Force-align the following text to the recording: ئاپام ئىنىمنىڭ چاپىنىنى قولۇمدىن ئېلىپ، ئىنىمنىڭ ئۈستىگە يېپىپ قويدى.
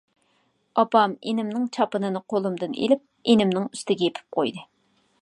ئاپام 0.83 1.13
ئىنىمنىڭ 1.31 1.69
چاپىنىنى 1.77 2.23
قولۇمدىن 2.35 2.75
ئېلىپ، 2.87 3.07
ئىنىمنىڭ 3.35 3.71
ئۈستىگە 3.73 4.09
يېپىپ 4.11 4.39
قويدى. 4.39 4.69